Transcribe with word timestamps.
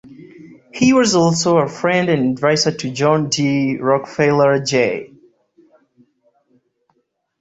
He 0.73 0.93
was 0.93 1.13
also 1.13 1.57
a 1.59 1.67
friend 1.69 2.09
and 2.09 2.31
adviser 2.35 2.71
to 2.71 2.89
John 2.89 3.29
D. 3.29 3.77
Rockefeller 3.77 4.59
J. 4.63 5.13